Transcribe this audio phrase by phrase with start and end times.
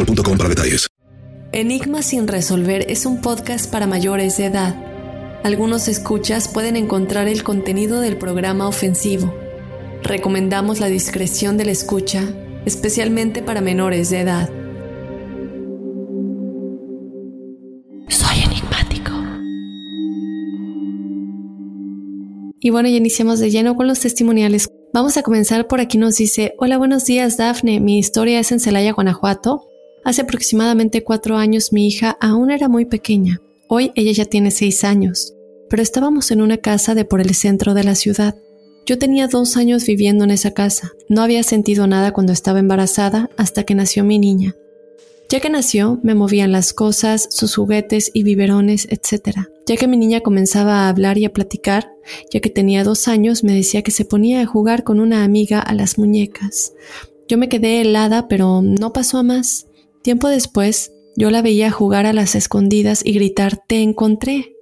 [0.00, 0.88] boostmobile.com para detalles.
[1.52, 4.76] Enigma sin resolver es un podcast para mayores de edad.
[5.42, 9.34] Algunos escuchas pueden encontrar el contenido del programa ofensivo.
[10.02, 12.22] Recomendamos la discreción de la escucha,
[12.66, 14.48] especialmente para menores de edad.
[18.08, 19.12] Soy enigmático.
[22.60, 24.68] Y bueno, ya iniciamos de lleno con los testimoniales.
[24.92, 28.60] Vamos a comenzar por aquí nos dice, hola buenos días Dafne, mi historia es en
[28.60, 29.69] Celaya, Guanajuato.
[30.04, 33.40] Hace aproximadamente cuatro años mi hija aún era muy pequeña.
[33.68, 35.34] Hoy ella ya tiene seis años,
[35.68, 38.34] pero estábamos en una casa de por el centro de la ciudad.
[38.86, 40.92] Yo tenía dos años viviendo en esa casa.
[41.08, 44.56] No había sentido nada cuando estaba embarazada hasta que nació mi niña.
[45.28, 49.36] Ya que nació, me movían las cosas, sus juguetes y biberones, etc.
[49.64, 51.92] Ya que mi niña comenzaba a hablar y a platicar,
[52.32, 55.60] ya que tenía dos años, me decía que se ponía a jugar con una amiga
[55.60, 56.72] a las muñecas.
[57.28, 59.68] Yo me quedé helada, pero no pasó a más.
[60.02, 64.56] Tiempo después, yo la veía jugar a las escondidas y gritar Te encontré.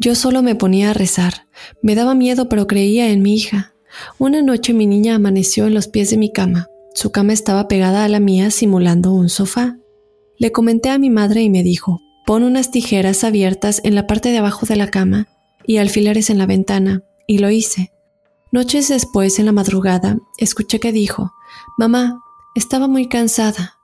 [0.00, 1.48] Yo solo me ponía a rezar.
[1.82, 3.74] Me daba miedo, pero creía en mi hija.
[4.18, 6.68] Una noche mi niña amaneció en los pies de mi cama.
[6.94, 9.78] Su cama estaba pegada a la mía simulando un sofá.
[10.36, 14.30] Le comenté a mi madre y me dijo, pon unas tijeras abiertas en la parte
[14.30, 15.26] de abajo de la cama
[15.66, 17.92] y alfileres en la ventana, y lo hice.
[18.52, 21.32] Noches después, en la madrugada, escuché que dijo,
[21.76, 22.20] Mamá,
[22.54, 23.77] estaba muy cansada.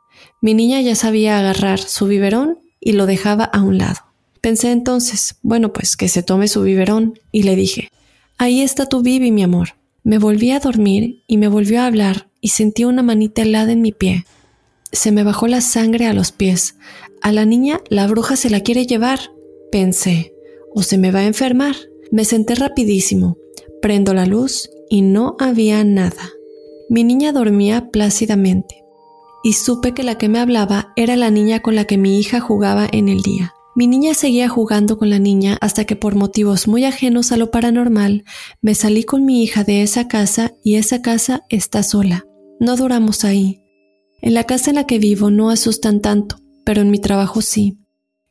[0.45, 4.01] Mi niña ya sabía agarrar su biberón y lo dejaba a un lado.
[4.43, 7.89] Pensé entonces, bueno, pues que se tome su biberón, y le dije,
[8.37, 9.71] Ahí está tu bibi, mi amor.
[10.03, 13.81] Me volví a dormir y me volvió a hablar y sentí una manita helada en
[13.81, 14.27] mi pie.
[14.93, 16.77] Se me bajó la sangre a los pies.
[17.23, 19.21] A la niña la bruja se la quiere llevar.
[19.73, 20.35] Pensé,
[20.75, 21.75] o se me va a enfermar.
[22.11, 23.39] Me senté rapidísimo.
[23.81, 26.29] Prendo la luz y no había nada.
[26.91, 28.84] Mi niña dormía plácidamente.
[29.47, 32.41] Y supe que la que me hablaba era la niña con la que mi hija
[32.41, 33.53] jugaba en el día.
[33.77, 37.51] Mi niña seguía jugando con la niña hasta que por motivos muy ajenos a lo
[37.51, 38.25] paranormal
[38.63, 42.25] me salí con mi hija de esa casa y esa casa está sola.
[42.59, 43.61] No duramos ahí.
[44.23, 47.77] En la casa en la que vivo no asustan tanto, pero en mi trabajo sí.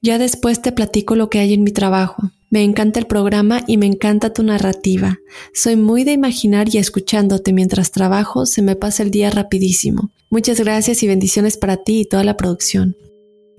[0.02, 2.24] Ya después te platico lo que hay en mi trabajo.
[2.54, 5.18] Me encanta el programa y me encanta tu narrativa.
[5.56, 10.12] Soy muy de imaginar y escuchándote mientras trabajo se me pasa el día rapidísimo.
[10.30, 12.96] Muchas gracias y bendiciones para ti y toda la producción.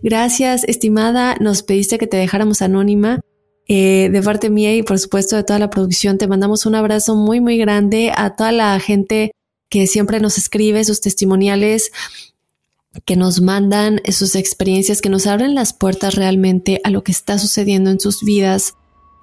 [0.00, 1.34] Gracias, estimada.
[1.41, 3.19] Nos pediste que te dejáramos anónima.
[3.66, 7.16] Eh, de parte mía y por supuesto de toda la producción, te mandamos un abrazo
[7.16, 9.33] muy, muy grande a toda la gente
[9.71, 11.91] que siempre nos escribe sus testimoniales,
[13.06, 17.41] que nos mandan sus experiencias, que nos abren las puertas realmente a lo que está
[17.41, 18.74] sucediendo en sus vidas.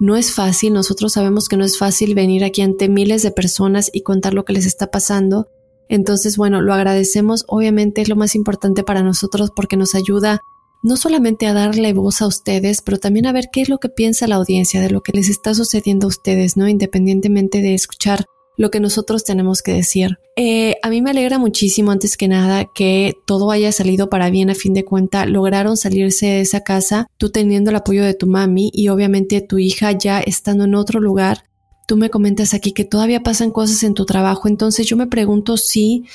[0.01, 3.91] No es fácil, nosotros sabemos que no es fácil venir aquí ante miles de personas
[3.93, 5.47] y contar lo que les está pasando.
[5.89, 7.45] Entonces, bueno, lo agradecemos.
[7.47, 10.41] Obviamente es lo más importante para nosotros porque nos ayuda
[10.81, 13.89] no solamente a darle voz a ustedes, pero también a ver qué es lo que
[13.89, 16.67] piensa la audiencia de lo que les está sucediendo a ustedes, ¿no?
[16.67, 18.25] Independientemente de escuchar
[18.57, 20.19] lo que nosotros tenemos que decir.
[20.35, 24.49] Eh, a mí me alegra muchísimo, antes que nada, que todo haya salido para bien
[24.49, 25.25] a fin de cuenta.
[25.25, 29.57] Lograron salirse de esa casa, tú teniendo el apoyo de tu mami y obviamente tu
[29.57, 31.43] hija ya estando en otro lugar.
[31.87, 35.57] Tú me comentas aquí que todavía pasan cosas en tu trabajo, entonces yo me pregunto
[35.57, 36.05] si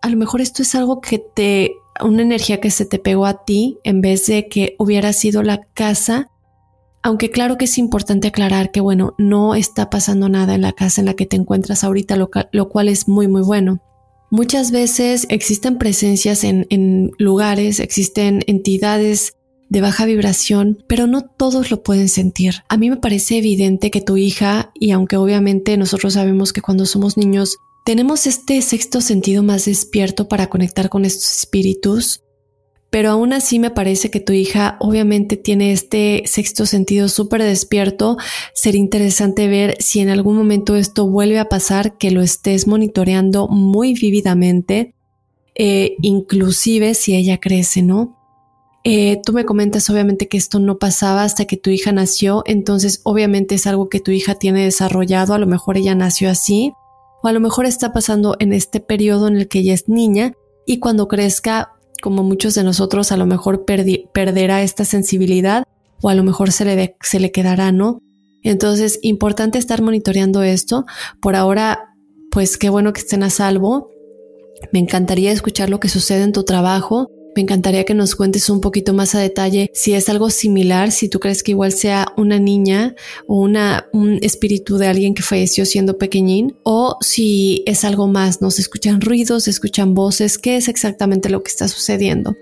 [0.00, 3.44] a lo mejor esto es algo que te una energía que se te pegó a
[3.44, 6.30] ti en vez de que hubiera sido la casa.
[7.02, 11.00] Aunque claro que es importante aclarar que, bueno, no está pasando nada en la casa
[11.00, 13.82] en la que te encuentras ahorita, lo, cual es muy, muy bueno.
[14.30, 19.34] Muchas veces existen presencias en, en lugares, existen entidades
[19.68, 22.56] de baja vibración, pero no todos lo pueden sentir.
[22.68, 26.86] A mí me parece evidente que tu hija, y aunque obviamente nosotros sabemos que cuando
[26.86, 32.22] somos niños tenemos este sexto sentido más despierto para conectar con estos espíritus,
[32.92, 38.18] pero aún así me parece que tu hija obviamente tiene este sexto sentido súper despierto.
[38.52, 43.48] Sería interesante ver si en algún momento esto vuelve a pasar, que lo estés monitoreando
[43.48, 44.94] muy vívidamente,
[45.54, 48.18] eh, inclusive si ella crece, ¿no?
[48.84, 53.00] Eh, tú me comentas obviamente que esto no pasaba hasta que tu hija nació, entonces
[53.04, 56.74] obviamente es algo que tu hija tiene desarrollado, a lo mejor ella nació así,
[57.22, 60.34] o a lo mejor está pasando en este periodo en el que ella es niña
[60.66, 61.72] y cuando crezca,
[62.02, 65.64] como muchos de nosotros, a lo mejor perderá esta sensibilidad
[66.02, 68.02] o a lo mejor se le, se le quedará, ¿no?
[68.42, 70.84] Entonces, importante estar monitoreando esto.
[71.20, 71.94] Por ahora,
[72.30, 73.88] pues qué bueno que estén a salvo.
[74.72, 77.08] Me encantaría escuchar lo que sucede en tu trabajo.
[77.34, 81.08] Me encantaría que nos cuentes un poquito más a detalle si es algo similar, si
[81.08, 82.94] tú crees que igual sea una niña
[83.26, 88.42] o una, un espíritu de alguien que falleció siendo pequeñín o si es algo más,
[88.42, 88.50] ¿no?
[88.50, 92.36] Se escuchan ruidos, se escuchan voces, ¿qué es exactamente lo que está sucediendo?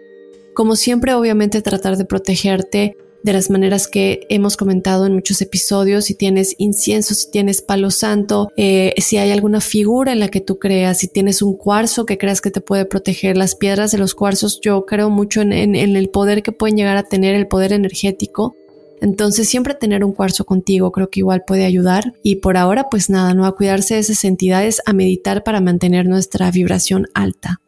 [0.54, 6.06] Como siempre, obviamente tratar de protegerte de las maneras que hemos comentado en muchos episodios,
[6.06, 10.40] si tienes incienso, si tienes palo santo, eh, si hay alguna figura en la que
[10.40, 13.98] tú creas, si tienes un cuarzo que creas que te puede proteger, las piedras de
[13.98, 17.46] los cuarzos, yo creo mucho en, en el poder que pueden llegar a tener, el
[17.46, 18.56] poder energético.
[19.00, 23.08] Entonces siempre tener un cuarzo contigo creo que igual puede ayudar y por ahora pues
[23.08, 27.60] nada, no a cuidarse de esas entidades, a meditar para mantener nuestra vibración alta.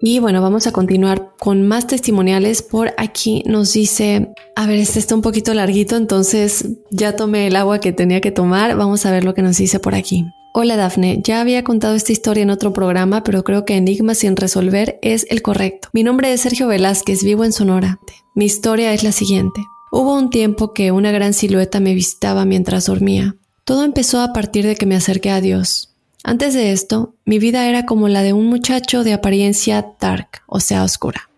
[0.00, 2.62] Y bueno, vamos a continuar con más testimoniales.
[2.62, 7.56] Por aquí nos dice, a ver, este está un poquito larguito, entonces ya tomé el
[7.56, 8.76] agua que tenía que tomar.
[8.76, 10.24] Vamos a ver lo que nos dice por aquí.
[10.58, 14.36] Hola Dafne, ya había contado esta historia en otro programa, pero creo que Enigma sin
[14.36, 15.88] resolver es el correcto.
[15.92, 18.00] Mi nombre es Sergio Velázquez, vivo en Sonora.
[18.34, 19.60] Mi historia es la siguiente.
[19.92, 23.36] Hubo un tiempo que una gran silueta me visitaba mientras dormía.
[23.64, 25.95] Todo empezó a partir de que me acerqué a Dios.
[26.28, 30.58] Antes de esto, mi vida era como la de un muchacho de apariencia dark, o
[30.58, 31.30] sea, oscura.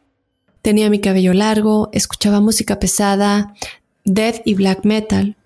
[0.62, 3.52] Tenía mi cabello largo, escuchaba música pesada,
[4.06, 5.36] death y black metal,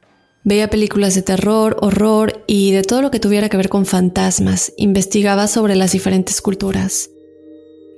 [0.45, 4.75] veía películas de terror, horror y de todo lo que tuviera que ver con fantasmas,
[4.77, 7.11] investigaba sobre las diferentes culturas.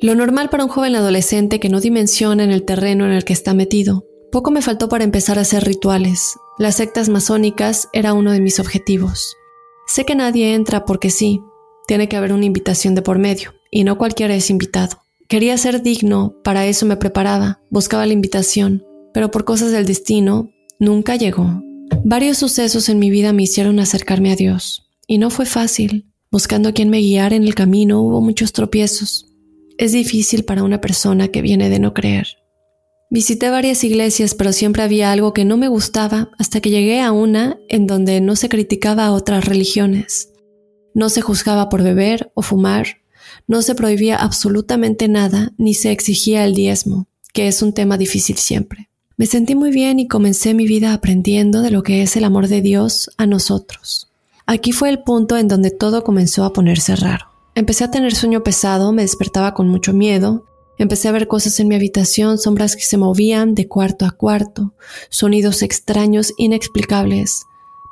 [0.00, 3.34] Lo normal para un joven adolescente que no dimensiona en el terreno en el que
[3.34, 4.06] está metido.
[4.32, 6.36] Poco me faltó para empezar a hacer rituales.
[6.58, 9.36] Las sectas masónicas era uno de mis objetivos.
[9.86, 11.40] Sé que nadie entra porque sí,
[11.86, 15.02] tiene que haber una invitación de por medio, y no cualquiera es invitado.
[15.28, 20.50] Quería ser digno, para eso me preparaba, buscaba la invitación, pero por cosas del destino,
[20.78, 21.62] nunca llegó.
[22.04, 26.10] Varios sucesos en mi vida me hicieron acercarme a Dios, y no fue fácil.
[26.30, 29.30] Buscando a quien me guiara en el camino hubo muchos tropiezos.
[29.78, 32.26] Es difícil para una persona que viene de no creer.
[33.10, 37.12] Visité varias iglesias, pero siempre había algo que no me gustaba hasta que llegué a
[37.12, 40.30] una en donde no se criticaba a otras religiones.
[40.94, 42.98] No se juzgaba por beber o fumar,
[43.46, 48.36] no se prohibía absolutamente nada ni se exigía el diezmo, que es un tema difícil
[48.36, 48.88] siempre.
[49.16, 52.48] Me sentí muy bien y comencé mi vida aprendiendo de lo que es el amor
[52.48, 54.10] de Dios a nosotros.
[54.46, 57.26] Aquí fue el punto en donde todo comenzó a ponerse raro.
[57.54, 60.44] Empecé a tener sueño pesado, me despertaba con mucho miedo,
[60.78, 64.74] Empecé a ver cosas en mi habitación, sombras que se movían de cuarto a cuarto,
[65.08, 67.44] sonidos extraños, inexplicables.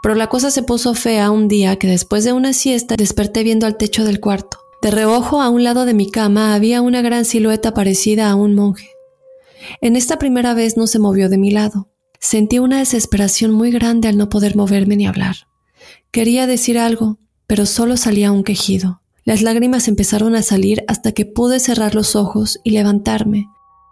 [0.02, 3.66] Pero la cosa se puso fea un día que después de una siesta desperté viendo
[3.66, 4.58] al techo del cuarto.
[4.82, 8.56] De reojo a un lado de mi cama había una gran silueta parecida a un
[8.56, 8.90] monje.
[9.80, 11.88] En esta primera vez no se movió de mi lado.
[12.18, 15.36] Sentí una desesperación muy grande al no poder moverme ni hablar.
[16.10, 19.01] Quería decir algo, pero solo salía un quejido.
[19.24, 23.46] Las lágrimas empezaron a salir hasta que pude cerrar los ojos y levantarme.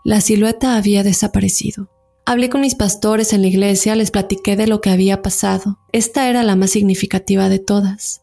[0.04, 1.88] La silueta había desaparecido.
[2.26, 5.78] Hablé con mis pastores en la iglesia, les platiqué de lo que había pasado.
[5.92, 8.22] Esta era la más significativa de todas,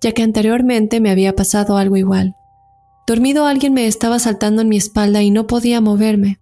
[0.00, 2.34] ya que anteriormente me había pasado algo igual.
[3.06, 6.40] Dormido alguien me estaba saltando en mi espalda y no podía moverme,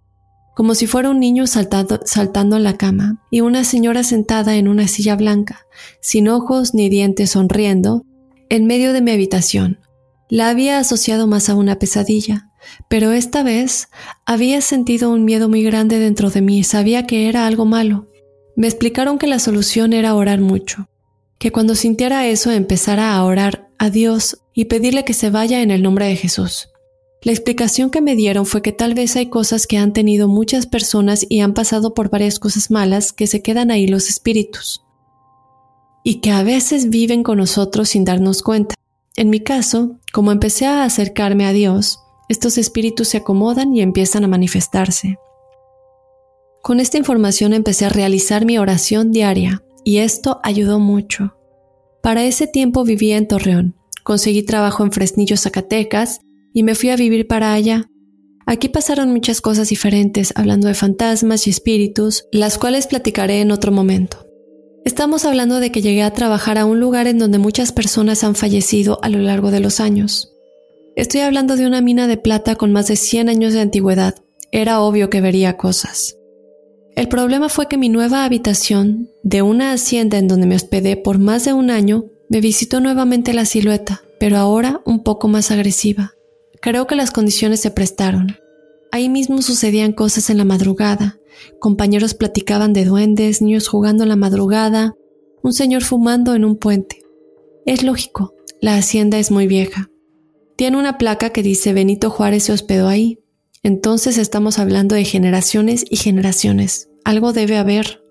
[0.55, 4.87] como si fuera un niño saltando en la cama, y una señora sentada en una
[4.87, 5.65] silla blanca,
[6.01, 8.05] sin ojos ni dientes sonriendo,
[8.49, 9.79] en medio de mi habitación.
[10.33, 12.49] La había asociado más a una pesadilla,
[12.87, 13.89] pero esta vez
[14.25, 18.09] había sentido un miedo muy grande dentro de mí y sabía que era algo malo.
[18.55, 20.89] Me explicaron que la solución era orar mucho,
[21.37, 25.69] que cuando sintiera eso empezara a orar a Dios y pedirle que se vaya en
[25.69, 26.69] el nombre de Jesús.
[27.21, 30.65] La explicación que me dieron fue que tal vez hay cosas que han tenido muchas
[30.65, 34.83] personas y han pasado por varias cosas malas que se quedan ahí los espíritus.
[36.03, 38.73] Y que a veces viven con nosotros sin darnos cuenta.
[39.15, 44.23] En mi caso, como empecé a acercarme a Dios, estos espíritus se acomodan y empiezan
[44.23, 45.17] a manifestarse.
[46.63, 51.35] Con esta información empecé a realizar mi oración diaria y esto ayudó mucho.
[52.01, 56.95] Para ese tiempo vivía en Torreón, conseguí trabajo en Fresnillo, Zacatecas y me fui a
[56.95, 57.87] vivir para allá.
[58.47, 63.71] Aquí pasaron muchas cosas diferentes, hablando de fantasmas y espíritus, las cuales platicaré en otro
[63.71, 64.25] momento.
[64.85, 68.35] Estamos hablando de que llegué a trabajar a un lugar en donde muchas personas han
[68.35, 70.33] fallecido a lo largo de los años.
[70.95, 74.15] Estoy hablando de una mina de plata con más de 100 años de antigüedad.
[74.51, 76.17] Era obvio que vería cosas.
[76.95, 81.17] El problema fue que mi nueva habitación, de una hacienda en donde me hospedé por
[81.17, 86.13] más de un año, me visitó nuevamente la silueta, pero ahora un poco más agresiva.
[86.61, 88.37] Creo que las condiciones se prestaron.
[88.91, 91.17] Ahí mismo sucedían cosas en la madrugada.
[91.59, 94.93] Compañeros platicaban de duendes, niños jugando en la madrugada,
[95.41, 97.01] un señor fumando en un puente.
[97.65, 99.89] Es lógico, la hacienda es muy vieja.
[100.55, 103.19] Tiene una placa que dice Benito Juárez se hospedó ahí.
[103.63, 106.89] Entonces estamos hablando de generaciones y generaciones.
[107.05, 108.03] Algo debe haber.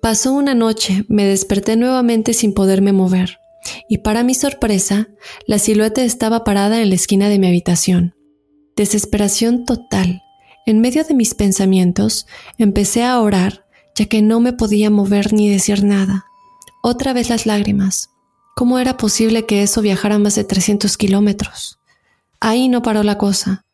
[0.00, 3.38] Pasó una noche, me desperté nuevamente sin poderme mover
[3.88, 5.08] y para mi sorpresa,
[5.46, 8.14] la silueta estaba parada en la esquina de mi habitación.
[8.76, 10.21] Desesperación total.
[10.64, 12.26] En medio de mis pensamientos,
[12.56, 13.66] empecé a orar,
[13.96, 16.26] ya que no me podía mover ni decir nada.
[16.82, 18.10] Otra vez las lágrimas.
[18.54, 21.78] ¿Cómo era posible que eso viajara más de 300 kilómetros?
[22.38, 23.64] Ahí no paró la cosa.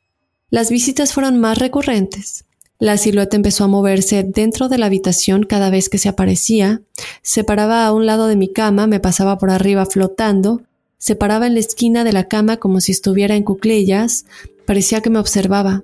[0.51, 2.47] Las visitas fueron más recurrentes.
[2.79, 6.81] La silueta empezó a moverse dentro de la habitación cada vez que se aparecía,
[7.23, 10.63] se paraba a un lado de mi cama, me pasaba por arriba flotando,
[10.97, 14.27] se paraba en la esquina de la cama como si estuviera en cuclillas,
[14.69, 15.83] parecía que me observaba,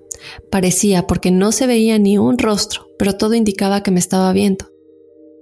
[0.51, 4.67] parecía porque no se veía ni un rostro, pero todo indicaba que me estaba viendo.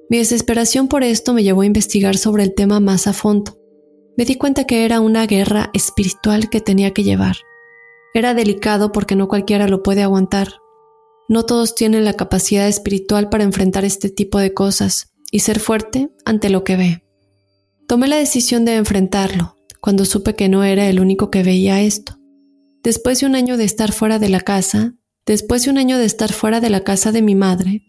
[0.09, 3.59] Mi desesperación por esto me llevó a investigar sobre el tema más a fondo.
[4.17, 7.35] Me di cuenta que era una guerra espiritual que tenía que llevar.
[8.15, 10.61] Era delicado porque no cualquiera lo puede aguantar,
[11.29, 16.11] no todos tienen la capacidad espiritual para enfrentar este tipo de cosas y ser fuerte
[16.25, 17.05] ante lo que ve.
[17.89, 22.22] Tomé la decisión de enfrentarlo cuando supe que no era el único que veía esto.
[22.83, 24.95] Después de un año de estar fuera de la casa,
[25.27, 27.83] después de un año de estar fuera de la casa de mi madre,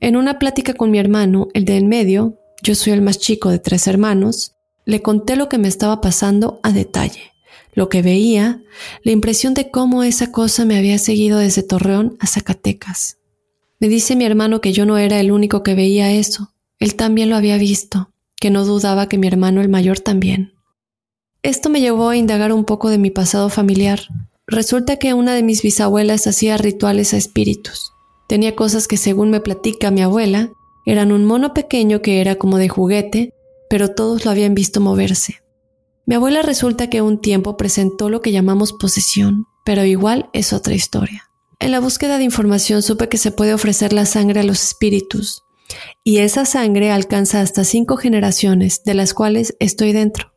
[0.00, 3.50] en una plática con mi hermano, el de en medio, yo soy el más chico
[3.50, 4.52] de tres hermanos,
[4.84, 7.36] le conté lo que me estaba pasando a detalle
[7.76, 8.62] lo que veía,
[9.04, 13.18] la impresión de cómo esa cosa me había seguido desde Torreón a Zacatecas.
[13.78, 17.28] Me dice mi hermano que yo no era el único que veía eso, él también
[17.28, 18.10] lo había visto,
[18.40, 20.54] que no dudaba que mi hermano el mayor también.
[21.42, 24.00] Esto me llevó a indagar un poco de mi pasado familiar.
[24.48, 27.92] Resulta que una de mis bisabuelas hacía rituales a espíritus.
[28.28, 30.52] Tenía cosas que según me platica mi abuela,
[30.84, 33.34] eran un mono pequeño que era como de juguete,
[33.68, 35.42] pero todos lo habían visto moverse.
[36.06, 40.74] Mi abuela resulta que un tiempo presentó lo que llamamos posesión, pero igual es otra
[40.74, 41.28] historia.
[41.58, 45.42] En la búsqueda de información supe que se puede ofrecer la sangre a los espíritus,
[46.04, 50.35] y esa sangre alcanza hasta cinco generaciones, de las cuales estoy dentro.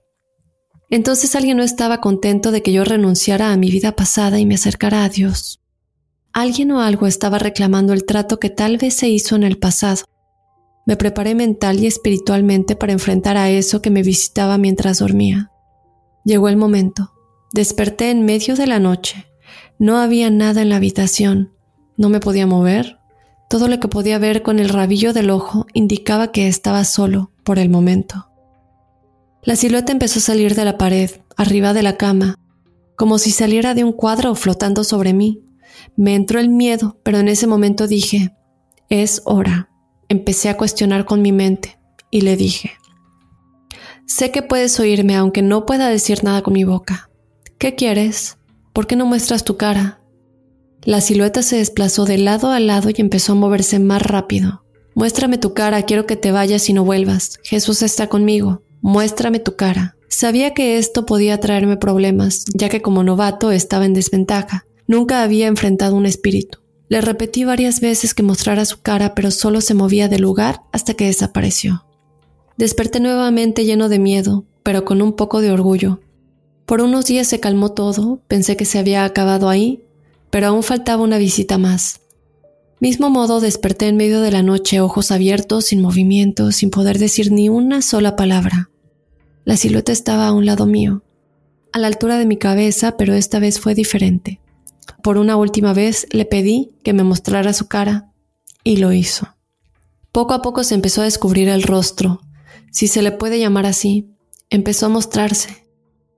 [0.89, 4.55] Entonces alguien no estaba contento de que yo renunciara a mi vida pasada y me
[4.55, 5.59] acercara a Dios.
[6.33, 10.03] Alguien o algo estaba reclamando el trato que tal vez se hizo en el pasado.
[10.85, 15.51] Me preparé mental y espiritualmente para enfrentar a eso que me visitaba mientras dormía.
[16.23, 17.11] Llegó el momento.
[17.53, 19.25] Desperté en medio de la noche.
[19.77, 21.53] No había nada en la habitación.
[21.97, 22.99] No me podía mover.
[23.49, 27.59] Todo lo que podía ver con el rabillo del ojo indicaba que estaba solo por
[27.59, 28.28] el momento.
[29.43, 32.35] La silueta empezó a salir de la pared, arriba de la cama,
[32.95, 35.43] como si saliera de un cuadro flotando sobre mí.
[35.95, 38.33] Me entró el miedo, pero en ese momento dije,
[38.89, 39.69] es hora.
[40.09, 41.79] Empecé a cuestionar con mi mente
[42.11, 42.71] y le dije,
[44.09, 47.11] Sé que puedes oírme aunque no pueda decir nada con mi boca.
[47.59, 48.39] ¿Qué quieres?
[48.73, 50.01] ¿Por qué no muestras tu cara?
[50.81, 54.65] La silueta se desplazó de lado a lado y empezó a moverse más rápido.
[54.95, 57.39] Muéstrame tu cara, quiero que te vayas y no vuelvas.
[57.43, 58.63] Jesús está conmigo.
[58.81, 59.95] Muéstrame tu cara.
[60.07, 64.65] Sabía que esto podía traerme problemas, ya que como novato estaba en desventaja.
[64.87, 66.59] Nunca había enfrentado un espíritu.
[66.87, 70.95] Le repetí varias veces que mostrara su cara, pero solo se movía del lugar hasta
[70.95, 71.85] que desapareció.
[72.57, 75.99] Desperté nuevamente lleno de miedo, pero con un poco de orgullo.
[76.65, 79.83] Por unos días se calmó todo, pensé que se había acabado ahí,
[80.29, 82.01] pero aún faltaba una visita más.
[82.79, 87.31] Mismo modo desperté en medio de la noche, ojos abiertos, sin movimiento, sin poder decir
[87.31, 88.68] ni una sola palabra.
[89.49, 91.01] La silueta estaba a un lado mío,
[91.73, 94.39] a la altura de mi cabeza, pero esta vez fue diferente.
[95.01, 98.13] Por una última vez le pedí que me mostrara su cara
[98.63, 99.27] y lo hizo.
[100.11, 102.21] Poco a poco se empezó a descubrir el rostro,
[102.71, 104.11] si se le puede llamar así.
[104.51, 105.65] Empezó a mostrarse.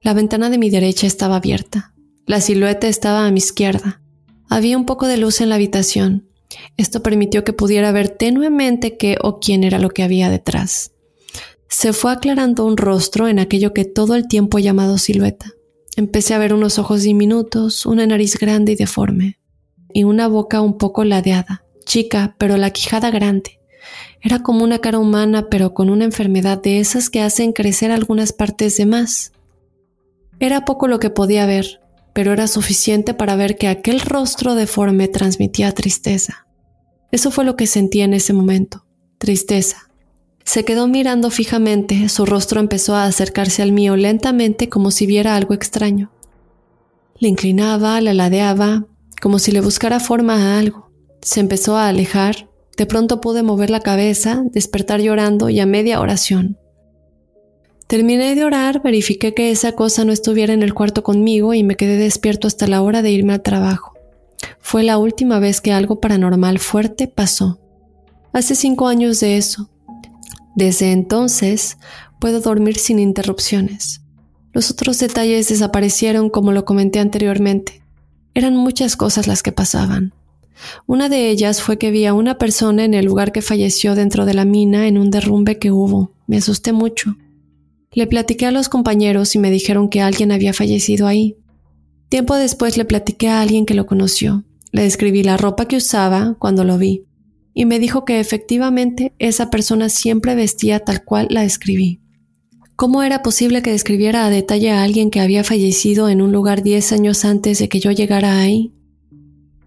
[0.02, 1.94] La ventana de mi derecha estaba abierta.
[2.26, 4.02] La silueta estaba a mi izquierda.
[4.50, 6.28] Había un poco de luz en la habitación.
[6.76, 10.92] Esto permitió que pudiera ver tenuemente qué o quién era lo que había detrás.
[11.72, 15.54] Se fue aclarando un rostro en aquello que todo el tiempo he llamado silueta.
[15.96, 19.40] Empecé a ver unos ojos diminutos, una nariz grande y deforme,
[19.94, 23.62] y una boca un poco ladeada, chica, pero la quijada grande.
[24.22, 28.34] Era como una cara humana, pero con una enfermedad de esas que hacen crecer algunas
[28.34, 29.32] partes de más.
[30.42, 31.80] Era poco lo que podía ver,
[32.12, 36.48] pero era suficiente para ver que aquel rostro deforme transmitía tristeza.
[37.14, 38.86] Eso fue lo que sentí en ese momento,
[39.18, 39.91] tristeza.
[40.44, 45.36] Se quedó mirando fijamente, su rostro empezó a acercarse al mío lentamente como si viera
[45.36, 46.12] algo extraño.
[47.20, 48.86] Le inclinaba, la ladeaba,
[49.22, 50.92] como si le buscara forma a algo.
[51.22, 56.00] Se empezó a alejar, de pronto pude mover la cabeza, despertar llorando y a media
[56.00, 56.58] oración.
[57.88, 61.76] Terminé de orar, verifiqué que esa cosa no estuviera en el cuarto conmigo y me
[61.76, 63.94] quedé despierto hasta la hora de irme al trabajo.
[64.60, 67.60] Fue la última vez que algo paranormal fuerte pasó.
[68.32, 69.70] Hace cinco años de eso,
[70.56, 71.78] desde entonces
[72.20, 74.02] puedo dormir sin interrupciones.
[74.54, 77.82] Los otros detalles desaparecieron como lo comenté anteriormente.
[78.34, 80.14] Eran muchas cosas las que pasaban.
[80.86, 84.26] Una de ellas fue que vi a una persona en el lugar que falleció dentro
[84.26, 86.14] de la mina en un derrumbe que hubo.
[86.28, 87.16] Me asusté mucho.
[87.94, 91.38] Le platiqué a los compañeros y me dijeron que alguien había fallecido ahí.
[92.10, 94.44] Tiempo después le platiqué a alguien que lo conoció.
[94.72, 97.06] Le describí la ropa que usaba cuando lo vi
[97.54, 102.02] y me dijo que efectivamente esa persona siempre vestía tal cual la describí.
[102.76, 106.64] ¿Cómo era posible que describiera a detalle a alguien que había fallecido en un lugar
[106.64, 108.74] diez años antes de que yo llegara ahí?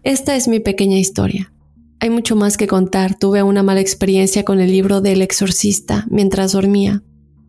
[0.03, 1.53] Esta es mi pequeña historia.
[1.99, 3.17] Hay mucho más que contar.
[3.17, 7.03] Tuve una mala experiencia con el libro del exorcista mientras dormía.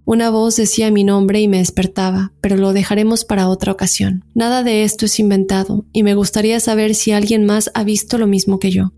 [0.05, 4.25] Una voz decía mi nombre y me despertaba, pero lo dejaremos para otra ocasión.
[4.35, 8.29] Nada de esto es inventado, y me gustaría saber si alguien más ha visto lo
[8.29, 8.93] mismo que yo.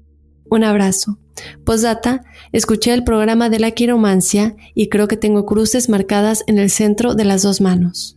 [0.51, 1.19] Un abrazo.
[1.65, 6.71] Postdata, escuché el programa de la quiromancia y creo que tengo cruces marcadas en el
[6.71, 8.17] centro de las dos manos.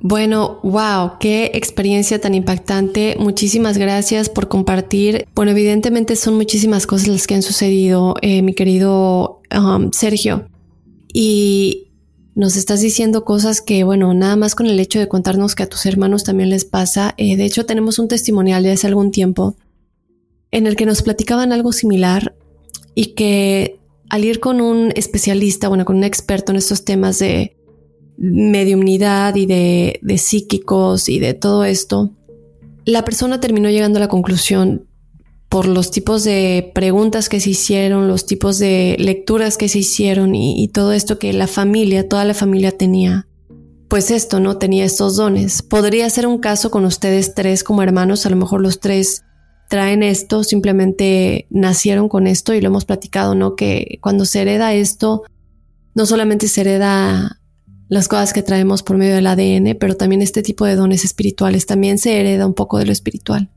[0.00, 3.16] Bueno, wow, qué experiencia tan impactante.
[3.18, 5.26] Muchísimas gracias por compartir.
[5.34, 10.48] Bueno, evidentemente son muchísimas cosas las que han sucedido, eh, mi querido um, Sergio.
[11.12, 11.88] Y
[12.34, 15.68] nos estás diciendo cosas que, bueno, nada más con el hecho de contarnos que a
[15.68, 17.14] tus hermanos también les pasa.
[17.16, 19.56] Eh, de hecho, tenemos un testimonial de hace algún tiempo
[20.50, 22.34] en el que nos platicaban algo similar
[22.96, 23.78] y que
[24.08, 27.56] al ir con un especialista, bueno, con un experto en estos temas de
[28.16, 32.10] mediumnidad y de, psíquicos y de todo esto,
[32.86, 34.86] la persona terminó llegando a la conclusión
[35.50, 40.34] por los tipos de preguntas que se hicieron, los tipos de lecturas que se hicieron
[40.34, 43.28] y, y, todo esto que la familia, toda la familia tenía.
[43.88, 44.56] Pues esto, ¿no?
[44.56, 45.62] Tenía estos dones.
[45.62, 49.25] Podría ser un caso con ustedes tres como hermanos, a lo mejor los tres
[49.68, 53.56] traen esto, simplemente nacieron con esto y lo hemos platicado, ¿no?
[53.56, 55.22] Que cuando se hereda esto,
[55.94, 57.40] no solamente se hereda
[57.88, 61.66] las cosas que traemos por medio del ADN, pero también este tipo de dones espirituales,
[61.66, 63.48] también se hereda un poco de lo espiritual.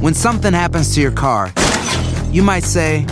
[0.00, 1.52] When something happens to your car,
[2.32, 3.04] you might say,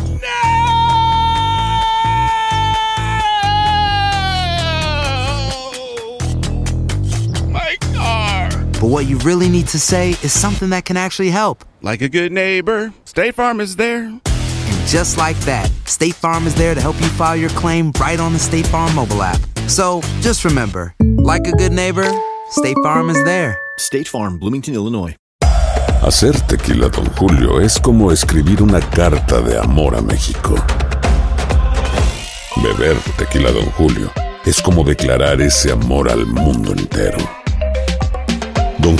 [8.81, 11.65] But what you really need to say is something that can actually help.
[11.83, 14.05] Like a good neighbor, State Farm is there.
[14.05, 18.21] And just like that, State Farm is there to help you file your claim right
[18.21, 19.41] on the State Farm mobile app.
[19.67, 22.09] So just remember, like a good neighbor,
[22.51, 23.59] State Farm is there.
[23.79, 25.17] State Farm, Bloomington, Illinois.
[26.01, 30.55] Hacer tequila, Don Julio, es como escribir una carta de amor a México.
[32.63, 34.13] Beber tequila, Don Julio,
[34.45, 37.19] es como declarar ese amor al mundo entero.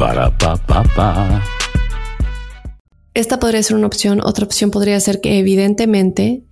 [0.00, 1.44] Para pa pa pa.
[3.12, 4.22] Esta podría ser una opción.
[4.24, 6.44] Otra opción podría ser que evidentemente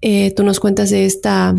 [0.00, 1.54] eh, tú nos cuentas de esta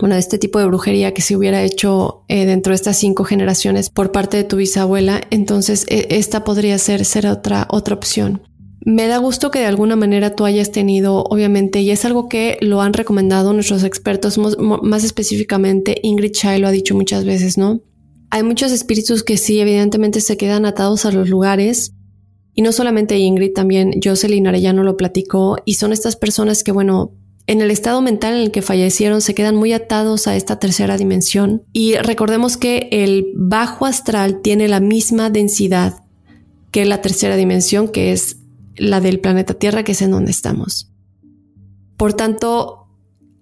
[0.00, 3.90] bueno, este tipo de brujería que se hubiera hecho eh, dentro de estas cinco generaciones
[3.90, 8.40] por parte de tu bisabuela, entonces e, esta podría ser, ser otra, otra opción.
[8.86, 12.56] Me da gusto que de alguna manera tú hayas tenido, obviamente, y es algo que
[12.62, 17.82] lo han recomendado nuestros expertos, más específicamente Ingrid Chai lo ha dicho muchas veces, ¿no?
[18.34, 21.94] Hay muchos espíritus que sí, evidentemente se quedan atados a los lugares.
[22.52, 25.58] Y no solamente Ingrid, también Jocelyn Arellano lo platicó.
[25.64, 27.12] Y son estas personas que, bueno,
[27.46, 30.96] en el estado mental en el que fallecieron se quedan muy atados a esta tercera
[30.96, 31.62] dimensión.
[31.72, 36.02] Y recordemos que el bajo astral tiene la misma densidad
[36.72, 38.38] que la tercera dimensión, que es
[38.74, 40.90] la del planeta Tierra, que es en donde estamos.
[41.96, 42.88] Por tanto,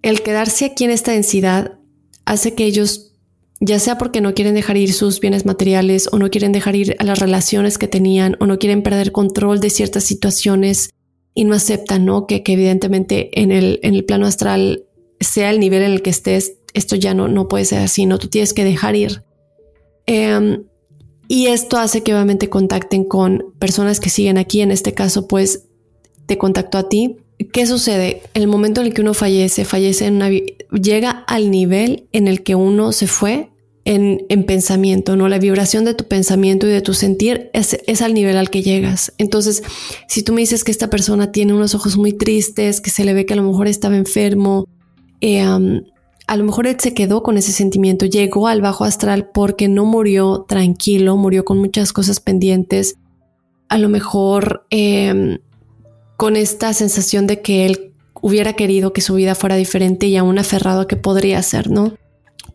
[0.02, 1.78] el quedarse aquí en esta densidad
[2.26, 3.11] hace que ellos,
[3.64, 6.96] ya sea porque no quieren dejar ir sus bienes materiales o no quieren dejar ir
[6.98, 10.90] a las relaciones que tenían o no quieren perder control de ciertas situaciones
[11.32, 12.26] y no aceptan, ¿no?
[12.26, 14.86] Que, evidentemente en el, en el plano astral,
[15.20, 18.18] sea el nivel en el que estés, esto ya no, no puede ser así, ¿no?
[18.18, 19.22] Tú tienes que dejar ir.
[20.06, 20.64] Em,
[21.28, 24.60] y esto hace que obviamente contacten con personas que siguen aquí.
[24.60, 25.68] En este caso, pues
[26.26, 27.18] te contactó a ti.
[27.52, 28.22] ¿Qué sucede?
[28.34, 32.42] El momento en el que uno fallece, fallece en una, llega al nivel en el
[32.42, 33.51] que uno se fue
[33.84, 35.28] en, en, pensamiento, ¿no?
[35.28, 38.62] La vibración de tu pensamiento y de tu sentir es, es, al nivel al que
[38.62, 39.12] llegas.
[39.18, 39.62] Entonces,
[40.06, 43.12] si tú me dices que esta persona tiene unos ojos muy tristes, que se le
[43.12, 44.68] ve que a lo mejor estaba enfermo,
[45.20, 45.42] eh,
[46.26, 49.84] a lo mejor él se quedó con ese sentimiento, llegó al bajo astral porque no
[49.84, 52.96] murió tranquilo, murió con muchas cosas pendientes,
[53.68, 55.38] a lo mejor em,
[56.16, 60.38] con esta sensación de que él hubiera querido que su vida fuera diferente y aún
[60.38, 61.94] aferrado a que podría ser, ¿no?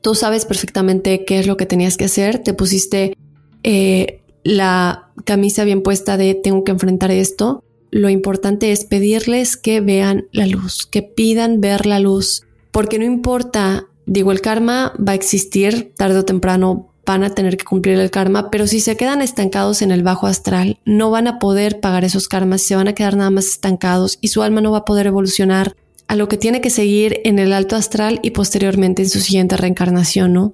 [0.01, 3.17] Tú sabes perfectamente qué es lo que tenías que hacer, te pusiste
[3.63, 7.63] eh, la camisa bien puesta de tengo que enfrentar esto.
[7.91, 13.05] Lo importante es pedirles que vean la luz, que pidan ver la luz, porque no
[13.05, 17.97] importa, digo, el karma va a existir tarde o temprano, van a tener que cumplir
[17.97, 21.79] el karma, pero si se quedan estancados en el bajo astral, no van a poder
[21.79, 24.79] pagar esos karmas, se van a quedar nada más estancados y su alma no va
[24.79, 25.75] a poder evolucionar
[26.07, 29.57] a lo que tiene que seguir en el alto astral y posteriormente en su siguiente
[29.57, 30.53] reencarnación, ¿no?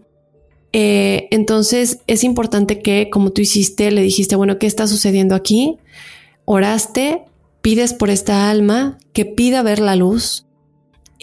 [0.72, 5.78] Eh, entonces es importante que, como tú hiciste, le dijiste, bueno, ¿qué está sucediendo aquí?
[6.46, 7.22] Oraste,
[7.62, 10.48] pides por esta alma que pida ver la luz,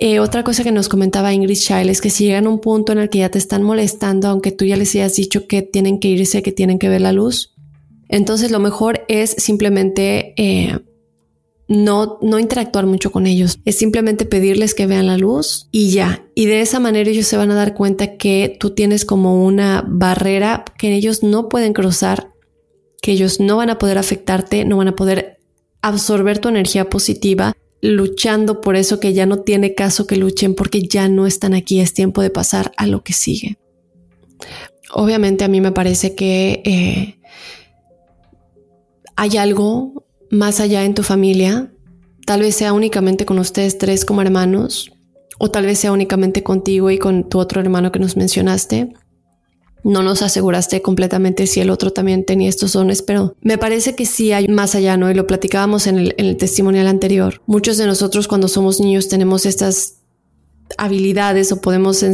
[0.02, 2.92] eh, otra cosa que nos comentaba Ingrid Child es que si llegan a un punto
[2.92, 6.00] en el que ya te están molestando, aunque tú ya les hayas dicho que tienen
[6.00, 7.52] que irse, que tienen que ver la luz,
[8.08, 10.78] entonces lo mejor es simplemente eh,
[11.70, 13.60] no, no interactuar mucho con ellos.
[13.64, 16.26] Es simplemente pedirles que vean la luz y ya.
[16.34, 19.84] Y de esa manera ellos se van a dar cuenta que tú tienes como una
[19.86, 22.32] barrera que ellos no pueden cruzar,
[23.00, 25.38] que ellos no van a poder afectarte, no van a poder
[25.80, 30.82] absorber tu energía positiva luchando por eso que ya no tiene caso que luchen porque
[30.82, 33.58] ya no están aquí, es tiempo de pasar a lo que sigue.
[34.92, 37.20] Obviamente a mí me parece que eh,
[39.14, 39.99] hay algo
[40.30, 41.72] más allá en tu familia,
[42.26, 44.92] tal vez sea únicamente con ustedes tres como hermanos,
[45.38, 48.92] o tal vez sea únicamente contigo y con tu otro hermano que nos mencionaste,
[49.82, 54.04] no nos aseguraste completamente si el otro también tenía estos dones, pero me parece que
[54.06, 55.10] sí hay más allá, ¿no?
[55.10, 57.40] Y lo platicábamos en el, en el testimonial anterior.
[57.46, 60.00] Muchos de nosotros cuando somos niños tenemos estas
[60.76, 62.04] habilidades o podemos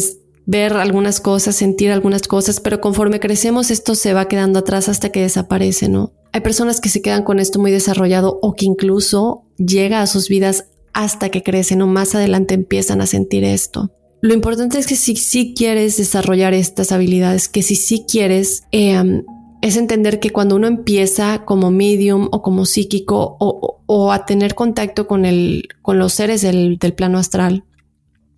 [0.46, 5.10] ver algunas cosas, sentir algunas cosas, pero conforme crecemos esto se va quedando atrás hasta
[5.10, 6.12] que desaparece, ¿no?
[6.36, 10.28] Hay personas que se quedan con esto muy desarrollado o que incluso llega a sus
[10.28, 13.90] vidas hasta que crecen o más adelante empiezan a sentir esto.
[14.20, 19.24] Lo importante es que si sí quieres desarrollar estas habilidades, que si sí quieres, em,
[19.62, 25.06] es entender que cuando uno empieza como medium o como psíquico o, a tener contacto
[25.06, 27.64] con, el, con los seres del, del plano astral,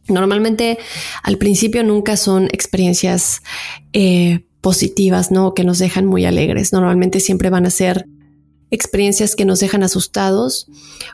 [0.06, 0.78] normalmente
[1.24, 3.42] al principio nunca son experiencias
[3.92, 5.54] eh, positivas, ¿no?
[5.54, 6.74] Que nos dejan muy alegres.
[6.74, 8.04] Normalmente siempre van a ser
[8.70, 10.66] experiencias que nos dejan asustados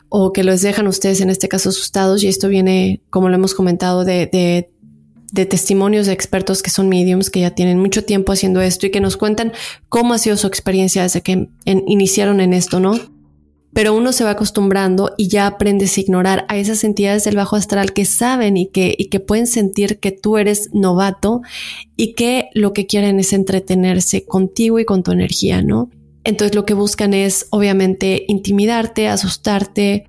[0.09, 3.53] o que los dejan ustedes en este caso asustados y esto viene, como lo hemos
[3.53, 4.27] comentado, de,
[5.31, 8.91] de, testimonios de expertos que son mediums que ya tienen mucho tiempo haciendo esto y
[8.91, 9.53] que nos cuentan
[9.87, 12.99] cómo ha sido su experiencia desde que iniciaron en esto, ¿no?
[13.75, 17.57] Pero uno se va acostumbrando y ya aprendes a ignorar a esas entidades del bajo
[17.57, 21.41] astral que saben y que, y que pueden sentir que tú eres novato
[21.97, 25.89] y que lo que quieren es entretenerse contigo y con tu energía, ¿no?
[26.23, 30.05] Entonces lo que buscan es obviamente intimidarte, asustarte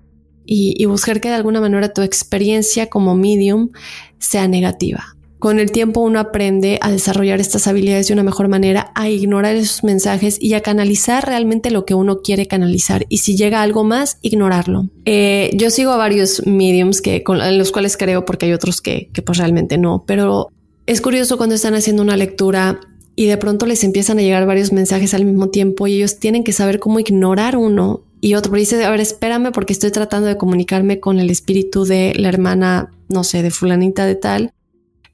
[0.47, 3.71] y, buscar que de alguna manera tu experiencia como medium
[4.19, 5.16] sea negativa.
[5.39, 9.55] Con el tiempo uno aprende a desarrollar estas habilidades de una mejor manera, a ignorar
[9.55, 13.07] esos mensajes y a canalizar realmente lo que uno quiere canalizar.
[13.09, 14.89] Y si llega algo más, ignorarlo.
[15.05, 18.81] Eh, yo sigo a varios mediums que, con, en los cuales creo porque hay otros
[18.81, 20.05] que, que pues realmente no.
[20.07, 20.49] Pero
[20.87, 22.81] es curioso cuando están haciendo una lectura
[23.15, 26.45] y de pronto les empiezan a llegar varios mensajes al mismo tiempo y ellos tienen
[26.45, 28.53] que saber cómo ignorar uno y otro.
[28.53, 32.31] Pero dice, a ver, espérame porque estoy tratando de comunicarme con el espíritu de la
[32.31, 34.53] hermana, no sé, de fulanita de tal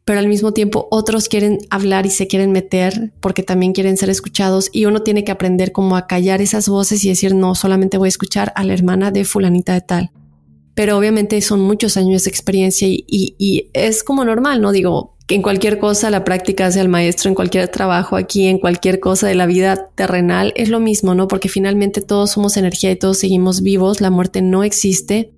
[0.04, 4.10] pero al mismo tiempo otros quieren hablar y se quieren meter porque también quieren ser
[4.10, 7.98] escuchados y uno tiene que aprender como a callar esas voces y decir no, solamente
[7.98, 10.10] voy a escuchar a la hermana de fulanita de tal.
[10.74, 14.72] Pero obviamente son muchos años de experiencia y, y, es como normal, ¿no?
[14.72, 18.58] Digo, que en cualquier cosa la práctica hace al maestro, en cualquier trabajo aquí, en
[18.58, 21.28] cualquier cosa de la vida terrenal, es lo mismo, ¿no?
[21.28, 25.34] Porque finalmente todos somos energía y todos seguimos vivos, la muerte no existe.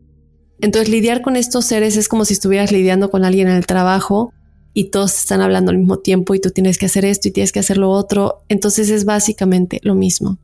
[0.60, 4.32] Entonces lidiar con estos seres es como si estuvieras lidiando con alguien en el trabajo
[4.74, 7.52] y todos están hablando al mismo tiempo y tú tienes que hacer esto y tienes
[7.52, 8.42] que hacer lo otro.
[8.48, 10.36] Entonces es básicamente lo mismo.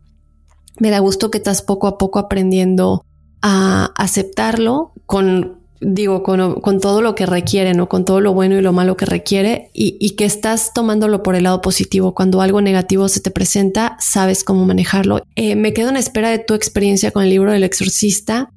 [0.79, 3.05] Me da gusto que estás poco a poco aprendiendo
[3.43, 7.89] a aceptarlo con, digo, con, todo lo que requiere, ¿no?
[7.89, 11.43] Con todo lo bueno y lo malo que requiere y, que estás tomándolo por el
[11.45, 12.15] lado positivo.
[12.15, 15.23] Cuando algo negativo se te presenta, sabes cómo manejarlo.
[15.35, 18.51] Eh, me quedo en espera de tu experiencia con el libro del exorcista.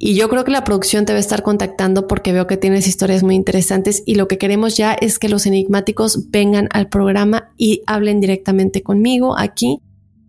[0.00, 2.86] Y yo creo que la producción te va a estar contactando porque veo que tienes
[2.86, 7.50] historias muy interesantes y lo que queremos ya es que los enigmáticos vengan al programa
[7.56, 9.80] y hablen directamente conmigo aquí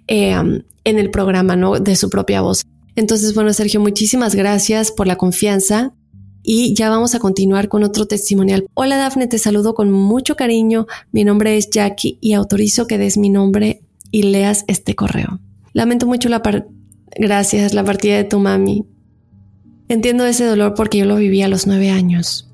[0.08, 1.79] eh, en el programa, ¿no?
[1.79, 2.65] De su propia voz.
[2.95, 5.93] Entonces, bueno, Sergio, muchísimas gracias por la confianza
[6.41, 8.65] y ya vamos a continuar con otro testimonial.
[8.73, 10.88] Hola Dafne, te saludo con mucho cariño.
[11.12, 15.39] Mi nombre es Jackie y autorizo que des mi nombre y leas este correo.
[15.73, 16.41] Lamento mucho la
[17.15, 18.86] Gracias, la partida de tu mami.
[19.89, 22.47] Entiendo ese dolor porque yo lo viví a los nueve años.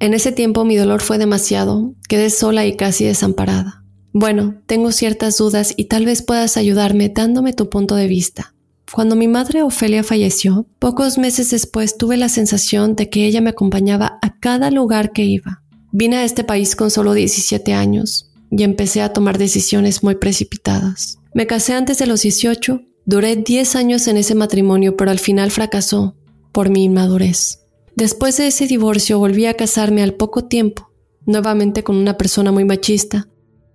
[0.00, 3.84] En ese tiempo mi dolor fue demasiado, quedé sola y casi desamparada.
[4.14, 8.54] Bueno, tengo ciertas dudas y tal vez puedas ayudarme dándome tu punto de vista.
[8.90, 13.50] Cuando mi madre Ofelia falleció, pocos meses después tuve la sensación de que ella me
[13.50, 15.62] acompañaba a cada lugar que iba.
[15.92, 21.18] Vine a este país con solo 17 años y empecé a tomar decisiones muy precipitadas.
[21.34, 25.50] Me casé antes de los 18, duré 10 años en ese matrimonio, pero al final
[25.50, 26.16] fracasó
[26.52, 27.60] por mi inmadurez.
[27.96, 30.90] Después de ese divorcio volví a casarme al poco tiempo,
[31.26, 33.28] nuevamente con una persona muy machista,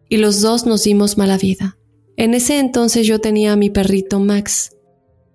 [0.09, 1.77] y los dos nos dimos mala vida.
[2.15, 4.71] En ese entonces yo tenía a mi perrito Max.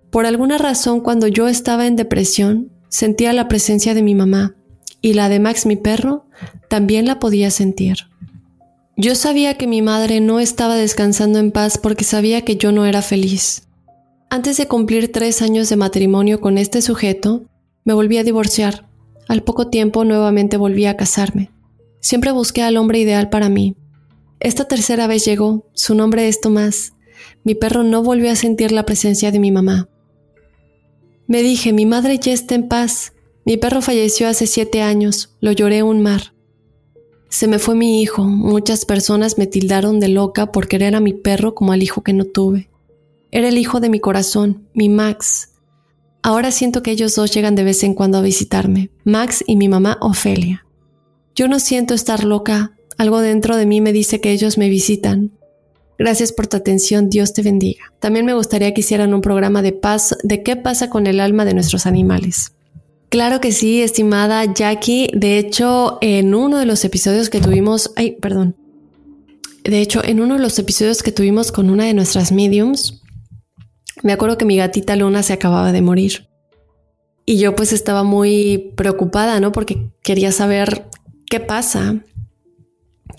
[0.09, 4.55] Por alguna razón cuando yo estaba en depresión, sentía la presencia de mi mamá,
[5.01, 6.25] y la de Max mi perro
[6.69, 7.97] también la podía sentir.
[8.95, 12.85] Yo sabía que mi madre no estaba descansando en paz porque sabía que yo no
[12.85, 13.63] era feliz.
[14.33, 17.43] Antes de cumplir tres años de matrimonio con este sujeto,
[17.83, 18.89] me volví a divorciar.
[19.27, 21.51] Al poco tiempo nuevamente volví a casarme.
[21.99, 23.75] Siempre busqué al hombre ideal para mí.
[24.39, 26.93] Esta tercera vez llegó, su nombre es Tomás.
[27.43, 29.87] Mi perro no volvió a sentir la presencia de mi mamá.
[31.27, 33.13] Me dije, mi madre ya está en paz.
[33.45, 36.33] Mi perro falleció hace siete años, lo lloré un mar.
[37.29, 41.13] Se me fue mi hijo, muchas personas me tildaron de loca por querer a mi
[41.13, 42.72] perro como al hijo que no tuve.
[43.35, 45.49] Era el hijo de mi corazón, mi Max.
[46.21, 49.67] Ahora siento que ellos dos llegan de vez en cuando a visitarme, Max y mi
[49.67, 50.67] mamá Ofelia.
[51.33, 55.31] Yo no siento estar loca, algo dentro de mí me dice que ellos me visitan.
[55.97, 57.91] Gracias por tu atención, Dios te bendiga.
[57.99, 61.43] También me gustaría que hicieran un programa de paz de qué pasa con el alma
[61.43, 62.51] de nuestros animales.
[63.09, 65.09] Claro que sí, estimada Jackie.
[65.11, 68.55] De hecho, en uno de los episodios que tuvimos, ay, perdón.
[69.63, 73.02] De hecho, en uno de los episodios que tuvimos con una de nuestras mediums,
[74.01, 76.27] me acuerdo que mi gatita Luna se acababa de morir.
[77.25, 79.51] Y yo pues estaba muy preocupada, ¿no?
[79.51, 80.85] Porque quería saber
[81.29, 82.03] qué pasa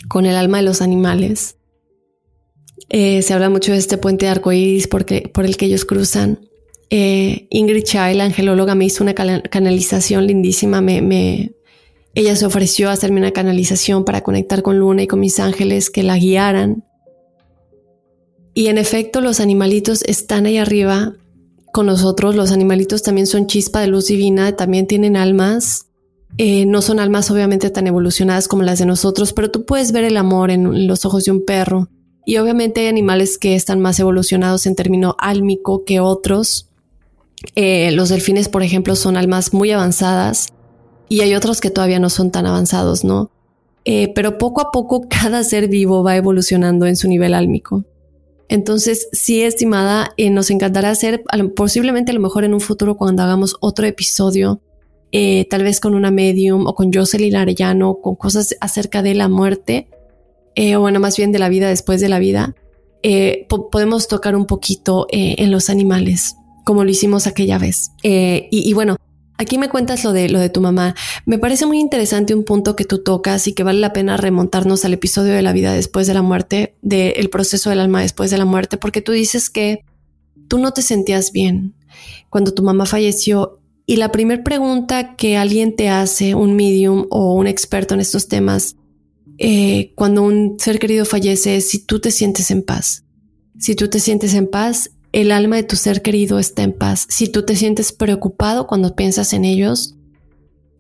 [0.09, 1.57] con el alma de los animales.
[2.91, 6.41] Eh, se habla mucho de este puente de arcoíris porque, por el que ellos cruzan.
[6.91, 10.81] Eh, Ingrid Child, la angelóloga, me hizo una canalización lindísima.
[10.81, 11.53] Me,
[12.15, 15.91] ella se ofreció a hacerme una canalización para conectar con Luna y con mis ángeles
[15.91, 16.85] que la guiaran.
[18.55, 21.15] Y en efecto, los animalitos están ahí arriba
[21.73, 22.37] con nosotros.
[22.37, 25.87] Los animalitos también son chispa de luz divina, también tienen almas.
[26.39, 30.05] Eh, no son almas obviamente tan evolucionadas como las de nosotros, pero tú puedes ver
[30.05, 31.89] el amor en los ojos de un perro.
[32.25, 36.69] Y obviamente hay animales que están más evolucionados en término álmico que otros.
[37.55, 40.49] Eh, los delfines, por ejemplo, son almas muy avanzadas
[41.09, 43.31] y hay otros que todavía no son tan avanzados, ¿no?
[43.85, 47.85] Eh, pero poco a poco cada ser vivo va evolucionando en su nivel álmico.
[48.49, 51.25] Entonces, sí, estimada, eh, nos encantará hacer
[51.57, 54.61] posiblemente a lo mejor en un futuro cuando hagamos otro episodio
[55.17, 59.29] eh, tal vez con una medium o con Jocelyn Arellano, con cosas acerca de la
[59.29, 59.87] muerte,
[60.57, 62.57] eh, o bueno, más bien de la vida después de la vida,
[63.05, 67.93] eh, podemos tocar un poquito en los animales, como lo hicimos aquella vez.
[68.03, 68.97] Y, y, bueno,
[69.39, 70.95] aquí me cuentas lo de, lo de tu mamá.
[71.27, 74.85] Me parece muy interesante un punto que tú tocas y que vale la pena remontarnos
[74.85, 78.39] al episodio de la vida después de la muerte, del proceso del alma después de
[78.39, 79.85] la muerte, porque tú dices que
[80.49, 81.75] tú no te sentías bien
[82.31, 87.35] cuando tu mamá falleció y la primera pregunta que alguien te hace, un medium o
[87.35, 88.77] un experto en estos temas,
[89.39, 93.05] eh, cuando un ser querido fallece es si tú te sientes en paz.
[93.59, 97.07] Si tú te sientes en paz, el alma de tu ser querido está en paz.
[97.09, 99.95] Si tú te sientes preocupado cuando piensas en ellos,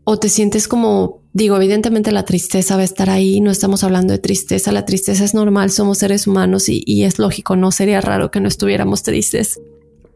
[0.03, 4.12] o te sientes como, digo, evidentemente la tristeza va a estar ahí, no estamos hablando
[4.12, 8.01] de tristeza, la tristeza es normal, somos seres humanos y, y es lógico, no sería
[8.01, 9.61] raro que no estuviéramos tristes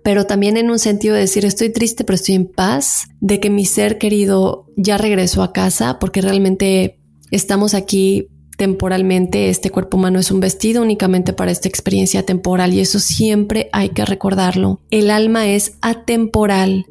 [0.04, 3.50] pero también en un sentido de decir estoy triste pero estoy en paz, de que
[3.50, 6.98] mi ser querido ya regresó a casa porque realmente
[7.30, 8.28] estamos aquí
[8.58, 13.70] temporalmente, este cuerpo humano es un vestido únicamente para esta experiencia temporal y eso siempre
[13.72, 14.80] hay que recordarlo.
[14.90, 16.86] El alma es atemporal,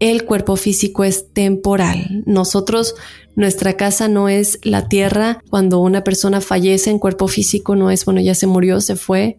[0.00, 2.24] el cuerpo físico es temporal.
[2.26, 2.96] Nosotros,
[3.36, 5.40] nuestra casa no es la tierra.
[5.48, 9.38] Cuando una persona fallece en cuerpo físico no es, bueno, ya se murió, se fue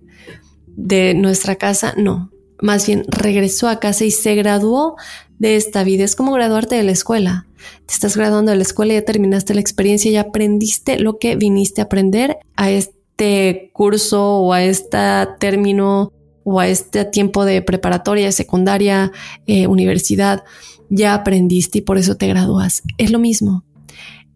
[0.67, 2.31] de nuestra casa, no
[2.63, 4.95] más bien regresó a casa y se graduó
[5.43, 6.05] de esta vida.
[6.05, 7.45] Es como graduarte de la escuela.
[7.85, 11.81] Te estás graduando de la escuela, ya terminaste la experiencia, ya aprendiste lo que viniste
[11.81, 14.97] a aprender a este curso o a este
[15.39, 16.13] término
[16.45, 19.11] o a este tiempo de preparatoria, secundaria,
[19.45, 20.45] eh, universidad.
[20.89, 22.81] Ya aprendiste y por eso te gradúas.
[22.97, 23.65] Es lo mismo.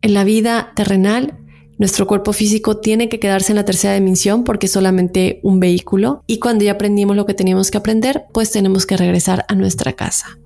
[0.02, 1.40] En la vida terrenal
[1.78, 6.24] nuestro cuerpo físico tiene que quedarse en la tercera dimensión porque es solamente un vehículo
[6.28, 9.94] y cuando ya aprendimos lo que teníamos que aprender, pues tenemos que regresar a nuestra
[9.94, 10.40] casa.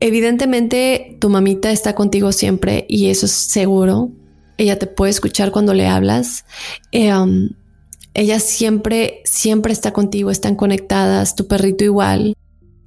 [0.00, 4.10] Evidentemente, tu mamita está contigo siempre y eso es seguro.
[4.56, 6.44] Ella te puede escuchar cuando le hablas.
[6.92, 7.50] Um,
[8.14, 12.34] ella siempre, siempre está contigo, están conectadas, tu perrito igual.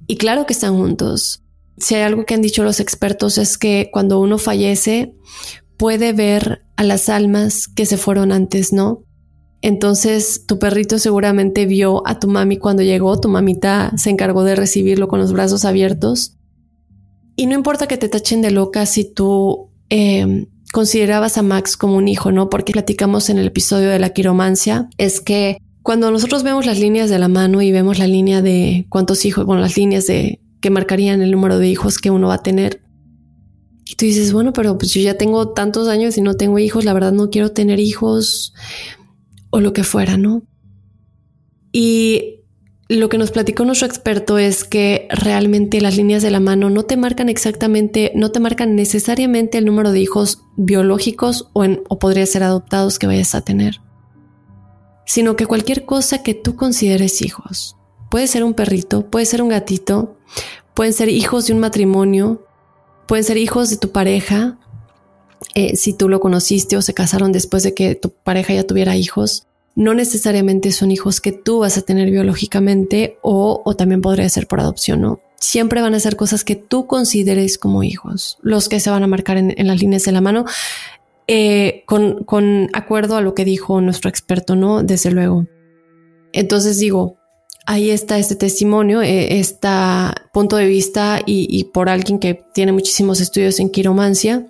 [0.06, 1.42] Y claro que están juntos.
[1.78, 5.14] Si hay algo que han dicho los expertos es que cuando uno fallece,
[5.76, 9.02] puede ver a las almas que se fueron antes, ¿no?
[9.62, 14.56] Entonces tu perrito seguramente vio a tu mami cuando llegó, tu mamita se encargó de
[14.56, 16.36] recibirlo con los brazos abiertos.
[17.36, 21.96] Y no importa que te tachen de loca si tú em, considerabas a Max como
[21.96, 22.48] un hijo, ¿no?
[22.48, 27.10] Porque platicamos en el episodio de la quiromancia, es que cuando nosotros vemos las líneas
[27.10, 30.70] de la mano y vemos la línea de cuántos hijos, bueno, las líneas de que
[30.70, 32.80] marcarían el número de hijos que uno va a tener,
[33.84, 36.84] y tú dices, bueno, pero pues yo ya tengo tantos años y no tengo hijos,
[36.84, 38.54] la verdad no quiero tener hijos
[39.50, 40.42] o lo que fuera, ¿no?
[41.70, 42.40] Y
[42.88, 46.84] lo que nos platicó nuestro experto es que realmente las líneas de la mano no
[46.84, 51.98] te marcan exactamente, no te marcan necesariamente el número de hijos biológicos o, en, o
[51.98, 53.80] podría ser adoptados que vayas a tener,
[55.06, 57.76] sino que cualquier cosa que tú consideres hijos.
[58.10, 60.16] Puede ser un perrito, puede ser un gatito,
[60.74, 62.44] pueden ser hijos de un matrimonio,
[63.06, 64.58] Pueden ser hijos de tu pareja,
[65.54, 68.96] eh, si tú lo conociste o se casaron después de que tu pareja ya tuviera
[68.96, 69.46] hijos.
[69.74, 74.60] No necesariamente son hijos que tú vas a tener biológicamente o, también podría ser por
[74.60, 75.20] adopción, ¿no?
[75.40, 79.06] Siempre van a ser cosas que tú consideres como hijos, los que se van a
[79.06, 80.44] marcar en, las líneas de la mano,
[81.26, 84.82] eh, con, con acuerdo a lo que dijo nuestro experto, ¿no?
[84.82, 85.46] Desde luego.
[86.32, 87.18] Entonces digo,
[87.66, 89.68] ahí está este testimonio, este
[90.32, 94.46] punto de vista y, por alguien que tiene muchísimos estudios en quiromancia.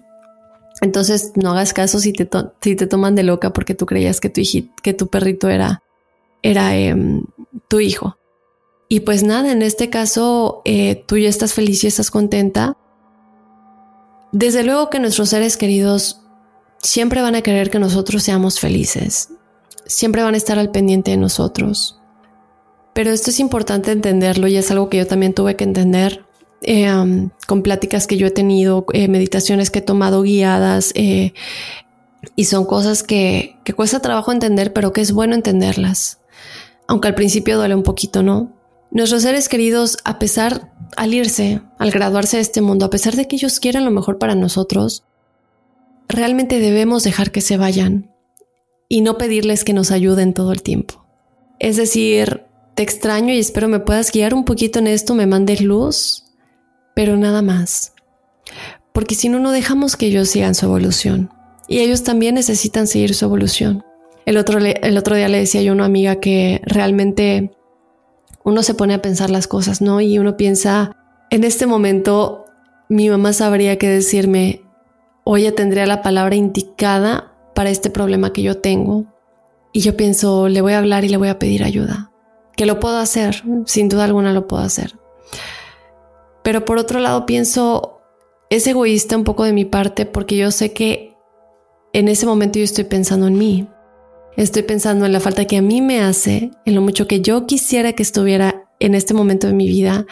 [0.85, 2.29] Entonces no hagas caso si te,
[2.61, 4.43] si te toman de loca porque tú creías que tu,
[4.83, 5.83] que tu perrito era,
[6.43, 7.25] era em,
[7.69, 8.19] tu hijo.
[8.87, 12.77] Y pues nada, en este caso eh, tú ya estás feliz y estás contenta.
[14.31, 16.21] Desde luego que nuestros seres queridos
[16.83, 19.31] siempre van a querer que nosotros seamos felices.
[19.87, 21.99] Siempre van a estar al pendiente de nosotros.
[22.93, 26.27] Pero esto es importante entenderlo y es algo que yo también tuve que entender
[26.67, 31.33] um, con pláticas que yo he tenido, eh, meditaciones que he tomado guiadas eh,
[32.37, 36.21] y son cosas que, que cuesta trabajo entender, pero que es bueno entenderlas.
[36.87, 38.53] Aunque al principio duele un poquito, ¿no?
[38.91, 43.27] Nuestros seres queridos, a pesar, al irse, al graduarse de este mundo, a pesar de
[43.27, 45.05] que ellos quieran lo mejor para nosotros,
[46.09, 48.15] realmente debemos dejar que se vayan
[48.89, 51.05] y no pedirles que nos ayuden todo el tiempo.
[51.59, 55.61] Es decir, te extraño y espero me puedas guiar un poquito en esto, me mandes
[55.61, 56.24] luz,
[56.95, 57.93] pero nada más.
[58.93, 61.31] Porque si no, no dejamos que ellos sigan su evolución.
[61.67, 63.85] Y ellos también necesitan seguir su evolución.
[64.27, 67.51] El otro, el otro día le decía yo a una amiga que realmente
[68.45, 70.01] uno se pone a pensar las cosas, ¿no?
[70.01, 70.93] Y uno piensa,
[71.31, 72.45] en este momento
[72.89, 74.63] mi mamá sabría que decirme,
[75.25, 79.07] oye, tendría la palabra indicada para este problema que yo tengo.
[79.73, 82.13] Y yo pienso, le voy a hablar y le voy a pedir ayuda.
[82.57, 84.95] Que lo puedo hacer, sin duda alguna lo puedo hacer.
[86.45, 88.03] Pero por otro lado pienso,
[88.51, 91.17] es egoísta un poco de mi parte porque yo sé que
[91.95, 93.67] en ese momento yo estoy pensando en mí.
[94.37, 97.47] Estoy pensando en la falta que a mí me hace, en lo mucho que yo
[97.47, 100.07] quisiera que estuviera en este momento de mi vida,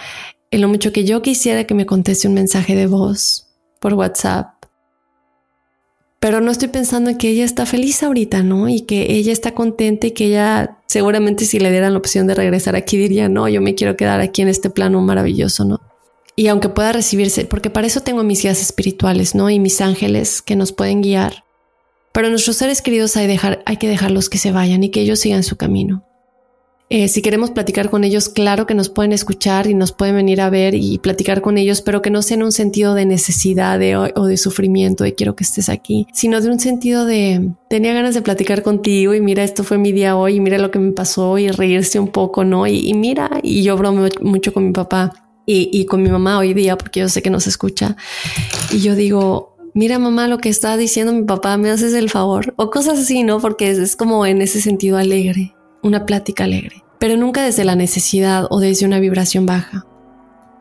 [0.51, 4.55] en lo mucho que yo quisiera que me conteste un mensaje de voz por WhatsApp.
[6.19, 8.71] Pero no estoy pensando en que ella está feliz ahorita, ¿no?
[8.71, 12.35] Y que ella está contenta y que ella seguramente si le dieran la opción de
[12.35, 15.92] regresar aquí diría, no, yo me quiero quedar aquí en este plano maravilloso, ¿no?
[16.35, 19.51] Y aunque pueda recibirse, porque para eso tengo mis guías espirituales, ¿no?
[19.51, 21.45] Y mis ángeles que nos pueden guiar
[22.13, 25.43] pero nuestros seres queridos hay, dejar, que dejarlos que se vayan y que ellos sigan
[25.43, 26.05] su camino.
[26.91, 30.43] Eh, si queremos platicar con ellos, claro que nos pueden escuchar y nos pueden venir
[30.43, 33.81] a ver y platicar con ellos, pero que no sea en un sentido de necesidad
[34.15, 38.15] o de sufrimiento de quiero que estés aquí, sino de un sentido de tenía ganas
[38.15, 40.93] de platicar contigo y mira, esto fue mi día hoy y mira lo que me
[40.93, 42.67] pasó y reírse un poco, ¿no?
[42.67, 46.77] Y, mira, y yo bromeo mucho con mi papá y, con mi mamá hoy día
[46.77, 47.97] porque yo sé que nos escucha.
[48.71, 52.55] Y yo digo, mira mamá lo que está diciendo mi papá, me haces el favor
[52.57, 53.41] o cosas así, ¿no?
[53.41, 58.47] Porque es, como en ese sentido alegre, una plática alegre, pero nunca desde la necesidad
[58.51, 59.87] o desde una vibración baja.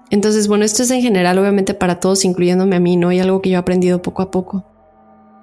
[0.09, 3.11] Entonces, bueno, esto es en general, obviamente para todos, incluyéndome a mí, ¿no?
[3.11, 4.65] Y algo que yo he aprendido poco a poco.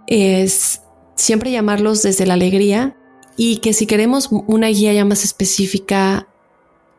[0.07, 0.83] Es
[1.15, 2.97] siempre llamarlos desde la alegría
[3.37, 6.28] y que si queremos una guía ya más específica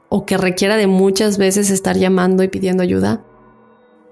[0.10, 3.26] o que requiera de muchas veces estar llamando y pidiendo ayuda,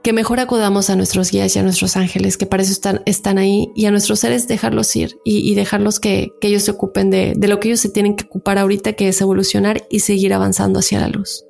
[0.03, 2.71] que mejor acudamos a nuestros guías y a nuestros ángeles, que para eso
[3.05, 7.33] están, ahí, y a nuestros seres dejarlos ir y, dejarlos que, ellos se ocupen de,
[7.35, 10.79] de lo que ellos se tienen que ocupar ahorita, que es evolucionar y seguir avanzando
[10.79, 11.43] hacia la luz.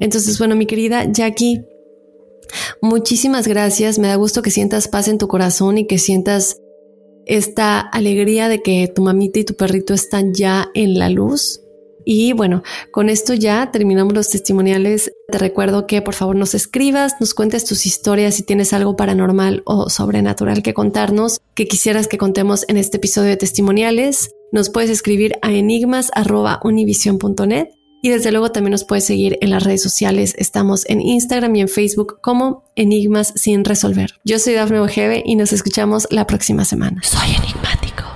[0.00, 1.62] Entonces, bueno, mi querida Jackie,
[2.82, 3.98] muchísimas gracias.
[3.98, 6.60] Me da gusto que sientas paz en tu corazón y que sientas
[7.24, 11.60] esta alegría de que tu mamita y tu perrito están ya en la luz.
[12.08, 15.10] Y bueno, con esto ya terminamos los testimoniales.
[15.28, 19.64] Te recuerdo que por favor nos escribas, nos cuentes tus historias si tienes algo paranormal
[19.66, 24.30] o sobrenatural que contarnos, que quisieras que contemos en este episodio de testimoniales.
[24.52, 27.70] Nos puedes escribir a enigmas.univision.net
[28.02, 30.36] y desde luego también nos puedes seguir en las redes sociales.
[30.38, 34.12] Estamos en Instagram y en Facebook como Enigmas sin resolver.
[34.24, 37.02] Yo soy Dafne Ojeve y nos escuchamos la próxima semana.
[37.02, 38.15] Soy enigmático.